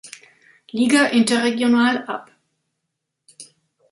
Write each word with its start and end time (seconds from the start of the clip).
Liga 0.77 1.01
interregional 1.11 2.05
ab. 2.13 2.25